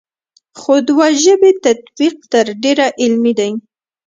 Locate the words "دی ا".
3.39-3.57